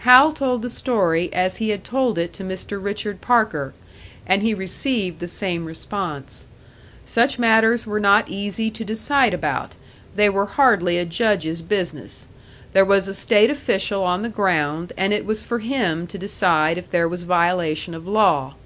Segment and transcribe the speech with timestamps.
[0.00, 2.78] Hal told the story as he had told it to Mr.
[2.84, 3.72] Richard Parker;
[4.26, 6.44] and he received the same response.
[7.06, 9.72] Such matters were not easy to decide about;
[10.16, 12.26] they were hardly a Judge's business.
[12.74, 16.76] There was a state official on the ground, and it was for him to decide
[16.76, 18.56] if there was violation of law.